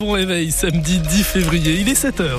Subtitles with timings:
[0.00, 2.30] Bon réveil, samedi 10 février, il est 7h.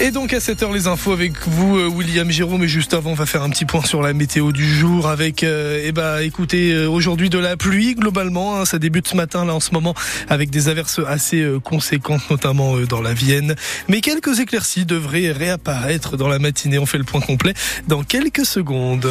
[0.00, 3.14] Et donc à 7h les infos avec vous euh, William Jérôme et juste avant on
[3.14, 6.72] va faire un petit point sur la météo du jour avec euh, eh ben écoutez
[6.72, 9.94] euh, aujourd'hui de la pluie globalement hein, ça débute ce matin là en ce moment
[10.28, 13.54] avec des averses assez conséquentes notamment dans la Vienne
[13.86, 17.54] mais quelques éclaircies devraient réapparaître dans la matinée on fait le point complet
[17.86, 19.08] dans quelques secondes.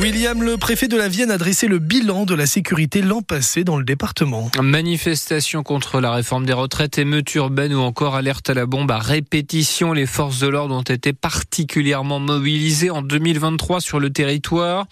[0.00, 3.62] William, le préfet de la Vienne a dressé le bilan de la sécurité l'an passé
[3.62, 4.50] dans le département.
[4.58, 8.98] Manifestation contre la réforme des retraites, émeutes urbaines ou encore alerte à la bombe à
[8.98, 9.92] répétition.
[9.92, 14.86] Les forces de l'ordre ont été particulièrement mobilisées en 2023 sur le territoire.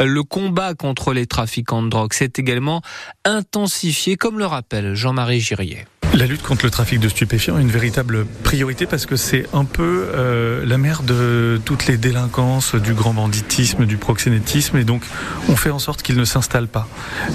[0.00, 2.82] Le combat contre les trafiquants de drogue s'est également
[3.24, 5.86] intensifié, comme le rappelle Jean-Marie Girier.
[6.12, 9.64] La lutte contre le trafic de stupéfiants est une véritable priorité parce que c'est un
[9.64, 15.02] peu euh, la mère de toutes les délinquances, du grand banditisme, du proxénétisme et donc
[15.48, 16.88] on fait en sorte qu'il ne s'installe pas.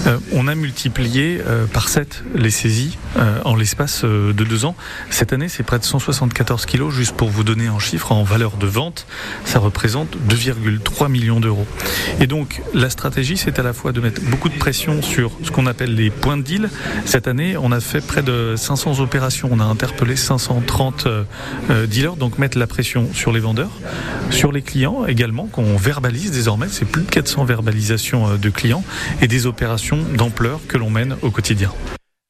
[0.07, 2.97] Euh, on a multiplié euh, par 7 les saisies
[3.45, 4.75] en l'espace de deux ans.
[5.09, 8.57] Cette année c'est près de 174 kilos, juste pour vous donner un chiffre en valeur
[8.57, 9.07] de vente,
[9.45, 11.65] ça représente 2,3 millions d'euros.
[12.19, 15.51] Et donc la stratégie c'est à la fois de mettre beaucoup de pression sur ce
[15.51, 16.69] qu'on appelle les points de deal.
[17.05, 19.49] Cette année on a fait près de 500 opérations.
[19.51, 21.23] On a interpellé 530 euh,
[21.69, 23.71] euh, dealers, donc mettre la pression sur les vendeurs,
[24.31, 26.67] sur les clients également, qu'on verbalise désormais.
[26.69, 28.83] C'est plus de 400 verbalisations euh, de clients
[29.21, 31.71] et des opérations d'ampleur que l'on mène au quotidien.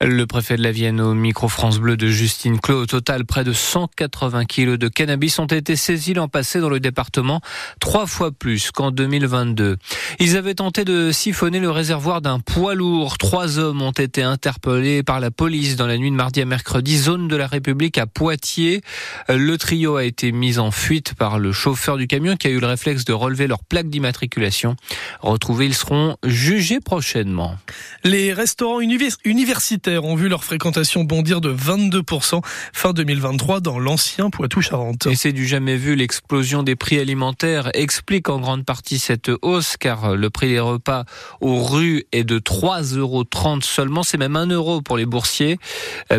[0.08, 2.84] Le préfet de la Vienne au micro France Bleu de Justine Clos.
[2.84, 6.80] Au total, près de 180 kilos de cannabis ont été saisis l'an passé dans le
[6.80, 7.42] département,
[7.80, 9.78] trois fois plus qu'en 2022.
[10.20, 13.18] Ils avaient tenté de siphonner le réservoir d'un poids lourd.
[13.18, 17.00] Trois hommes ont été interpellés par la police dans la nuit de mardi à mercredi,
[17.00, 18.82] zone de la République à Poitiers.
[19.28, 22.60] Le trio a été mis en fuite par le chauffeur du camion qui a eu
[22.60, 24.76] le réflexe de relever leur plaque d'immatriculation.
[25.22, 27.56] Retrouvés, ils seront jugés prochainement.
[28.04, 32.42] Les restaurants univers universitaires ont vu leur fréquentation bondir de 22%
[32.74, 35.08] fin 2023 dans l'ancien Poitou-Charentes.
[35.08, 35.96] Et c'est du jamais vu.
[35.96, 41.06] L'explosion des prix alimentaires explique en grande partie cette hausse car le prix des repas
[41.40, 43.24] aux rues est de 3,30 euros
[43.62, 44.04] seulement.
[44.04, 45.58] C'est même 1 euro pour les boursiers.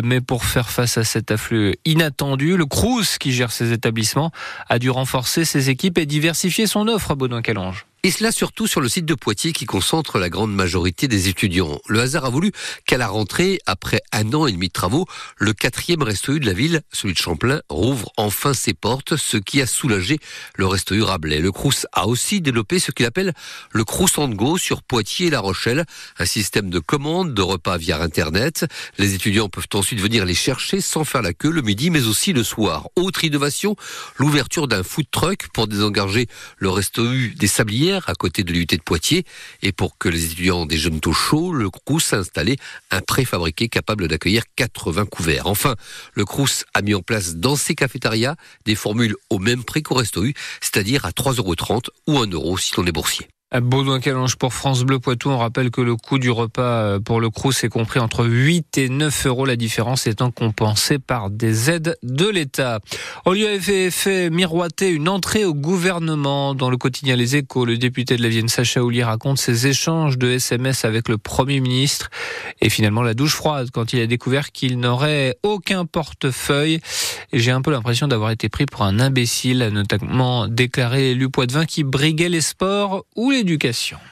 [0.03, 4.31] Mais pour faire face à cet afflux inattendu, le Crous qui gère ces établissements
[4.69, 7.85] a dû renforcer ses équipes et diversifier son offre à Baudouin Calange.
[8.07, 11.81] Et cela surtout sur le site de Poitiers qui concentre la grande majorité des étudiants.
[11.89, 12.53] Le hasard a voulu
[12.85, 16.53] qu'à la rentrée, après un an et demi de travaux, le quatrième resto de la
[16.53, 20.19] ville, celui de Champlain, rouvre enfin ses portes, ce qui a soulagé
[20.55, 21.41] le resto Rabelais.
[21.41, 23.33] Le Crous a aussi développé ce qu'il appelle
[23.73, 25.83] le Crous and Go sur Poitiers et La Rochelle,
[26.17, 28.67] un système de commande de repas via Internet.
[28.97, 32.31] Les étudiants peuvent ensuite venir les chercher sans faire la queue le midi, mais aussi
[32.31, 32.87] le soir.
[32.95, 33.75] Autre innovation,
[34.15, 38.65] l'ouverture d'un food truck pour désengager le resto U des Sablières à côté de l'UT
[38.65, 39.25] de Poitiers.
[39.61, 42.57] Et pour que les étudiants des jeunes taux chauds, le Crous a installé
[42.91, 45.47] un préfabriqué capable d'accueillir 80 couverts.
[45.47, 45.75] Enfin,
[46.13, 48.35] le Crous a mis en place dans ses cafétérias
[48.65, 51.55] des formules au même prix qu'au Resto U, c'est-à-dire à 3,30 euros
[52.07, 53.27] ou 1 euro si l'on est boursier.
[53.49, 57.29] À Baudouin-Calange pour France Bleu Poitou, on rappelle que le coût du repas pour le
[57.29, 61.95] Crous est compris entre 8 et 9 euros, la différence étant compensée par des aides
[62.03, 62.81] de l'État.
[63.25, 67.63] On lui avait fait miroiter une entrée au gouvernement dans le quotidien Les Échos.
[67.63, 71.61] Le député de la Vienne, Sacha Oulier, raconte ses échanges de SMS avec le Premier
[71.61, 72.09] ministre
[72.59, 76.81] et finalement la douche froide quand il a découvert qu'il n'aurait aucun portefeuille.
[77.31, 81.29] J'ai un peu l'impression d'avoir été pris pour un imbécile, notamment déclaré l'élu
[81.65, 83.36] qui briguait les sports ou les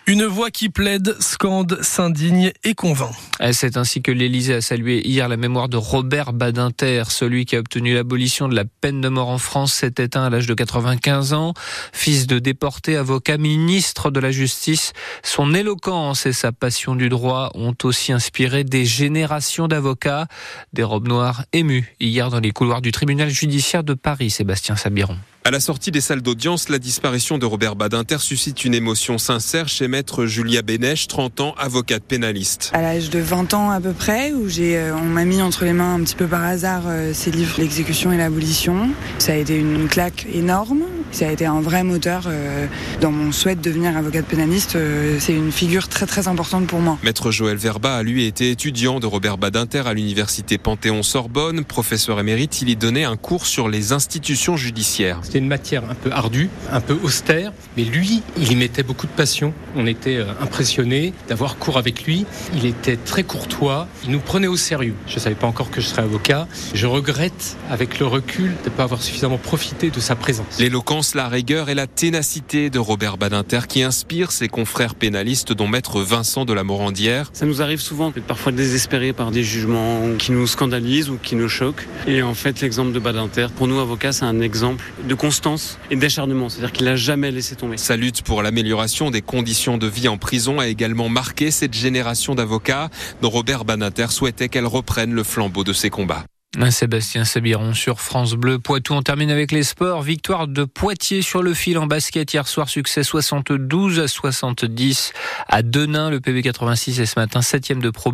[0.07, 3.11] Une voix qui plaide, scande, s'indigne et convainc.
[3.51, 7.59] C'est ainsi que l'Élysée a salué hier la mémoire de Robert Badinter, celui qui a
[7.59, 11.33] obtenu l'abolition de la peine de mort en France, s'est éteint à l'âge de 95
[11.33, 11.53] ans.
[11.91, 14.93] Fils de déporté, avocat, ministre de la Justice,
[15.23, 20.27] son éloquence et sa passion du droit ont aussi inspiré des générations d'avocats.
[20.73, 25.17] Des robes noires émues hier dans les couloirs du tribunal judiciaire de Paris, Sébastien Sabiron.
[25.47, 29.67] À la sortie des salles d'audience, la disparition de Robert Badinter suscite une émotion sincère
[29.67, 32.71] chez maître Julia Bénèche, 30 ans, avocate pénaliste.
[32.73, 35.65] À l'âge de 20 ans à peu près, où j'ai, euh, on m'a mis entre
[35.65, 38.89] les mains un petit peu par hasard euh, ces livres, l'exécution et l'abolition.
[39.19, 40.81] Ça a été une claque énorme.
[41.11, 42.67] Ça a été un vrai moteur euh,
[43.01, 44.77] dans mon souhait de devenir avocate pénaliste.
[45.19, 46.97] c'est une figure très très importante pour moi.
[47.03, 51.63] Maître Joël Verba a lui été étudiant de Robert Badinter à l'université Panthéon-Sorbonne.
[51.63, 55.19] Professeur émérite, il y donnait un cours sur les institutions judiciaires.
[55.23, 59.07] C'était une matière un peu ardue, un peu austère, mais lui, il y mettait beaucoup
[59.07, 59.53] de passion.
[59.75, 62.25] On était impressionnés d'avoir cours avec lui.
[62.53, 64.95] Il était très courtois, il nous prenait au sérieux.
[65.07, 66.47] Je ne savais pas encore que je serais avocat.
[66.73, 70.59] Je regrette, avec le recul, de ne pas avoir suffisamment profité de sa présence.
[70.59, 75.67] L'éloquence la rigueur et la ténacité de Robert Badinter qui inspire ses confrères pénalistes dont
[75.67, 77.29] maître Vincent de la Morandière.
[77.33, 81.35] Ça nous arrive souvent d'être parfois désespérés par des jugements qui nous scandalisent ou qui
[81.35, 81.85] nous choquent.
[82.07, 85.97] Et en fait, l'exemple de Badinter, pour nous avocats, c'est un exemple de constance et
[85.97, 86.47] d'acharnement.
[86.47, 87.75] C'est-à-dire qu'il n'a jamais laissé tomber.
[87.75, 92.35] Sa lutte pour l'amélioration des conditions de vie en prison a également marqué cette génération
[92.35, 92.89] d'avocats
[93.21, 96.23] dont Robert Badinter souhaitait qu'elle reprenne le flambeau de ses combats.
[96.71, 98.93] Sébastien Sabiron sur France Bleu Poitou.
[98.93, 100.01] On termine avec les sports.
[100.01, 102.69] Victoire de Poitiers sur le fil en basket hier soir.
[102.69, 105.13] Succès 72 à 70
[105.47, 106.09] à Denain.
[106.09, 108.13] Le PB86 est ce matin septième de Pro.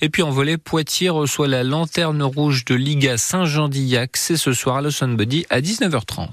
[0.00, 4.16] Et puis en volet, Poitiers reçoit la lanterne rouge de Liga Saint-Jean-d'Illac.
[4.16, 6.28] C'est ce soir à Lawson Buddy à 19h30.